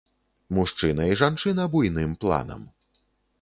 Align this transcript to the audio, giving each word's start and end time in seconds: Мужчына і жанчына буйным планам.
Мужчына 0.57 1.03
і 1.11 1.17
жанчына 1.21 1.67
буйным 1.75 2.17
планам. 2.25 2.65